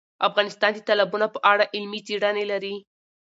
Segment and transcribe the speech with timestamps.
[0.27, 2.75] افغانستان د تالابونه په اړه علمي څېړنې لري.